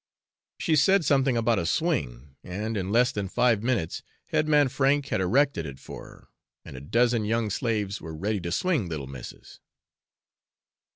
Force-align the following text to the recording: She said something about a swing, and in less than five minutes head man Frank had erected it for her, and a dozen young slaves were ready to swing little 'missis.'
She 0.57 0.75
said 0.75 1.05
something 1.05 1.37
about 1.37 1.59
a 1.59 1.65
swing, 1.67 2.35
and 2.43 2.75
in 2.75 2.89
less 2.91 3.11
than 3.11 3.27
five 3.27 3.61
minutes 3.61 4.01
head 4.29 4.47
man 4.47 4.67
Frank 4.67 5.09
had 5.09 5.21
erected 5.21 5.67
it 5.67 5.77
for 5.79 6.05
her, 6.07 6.27
and 6.65 6.75
a 6.75 6.81
dozen 6.81 7.23
young 7.23 7.51
slaves 7.51 8.01
were 8.01 8.15
ready 8.17 8.39
to 8.41 8.51
swing 8.51 8.89
little 8.89 9.05
'missis.' 9.05 9.59